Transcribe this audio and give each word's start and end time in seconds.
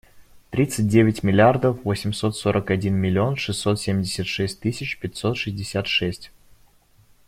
Тридцать 0.49 0.87
девять 0.87 1.21
миллиардов 1.21 1.83
восемьсот 1.83 2.35
сорок 2.35 2.71
один 2.71 2.95
миллион 2.95 3.35
шестьсот 3.35 3.79
семьдесят 3.79 4.25
шесть 4.25 4.59
тысяч 4.59 4.97
пятьсот 4.99 5.37
шестьдесят 5.37 5.85
шесть. 5.85 6.31